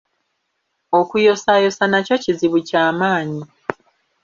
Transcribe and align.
Okuyosaayosa 0.99 1.83
nakyo 1.87 2.15
kizibu 2.23 2.57
kyamaanyi 2.67 3.41